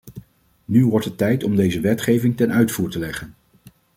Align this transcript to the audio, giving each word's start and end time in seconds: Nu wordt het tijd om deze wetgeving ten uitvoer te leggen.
Nu 0.65 0.85
wordt 0.89 1.05
het 1.05 1.17
tijd 1.17 1.43
om 1.43 1.55
deze 1.55 1.79
wetgeving 1.79 2.37
ten 2.37 2.51
uitvoer 2.53 2.89
te 2.89 2.99
leggen. 2.99 3.33